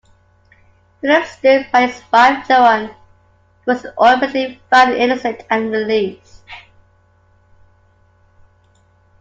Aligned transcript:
Philip 0.99 1.25
stood 1.25 1.71
by 1.71 1.85
his 1.85 2.01
wife 2.11 2.47
Joan, 2.47 2.87
who 2.87 2.93
was 3.73 3.85
ultimately 3.99 4.59
found 4.71 4.93
innocent 4.93 5.43
and 5.47 5.69
released. 5.69 6.41